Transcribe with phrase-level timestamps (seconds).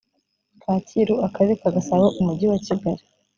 [0.63, 3.03] kacyiru akarere ka gasabo umujyi wa kigali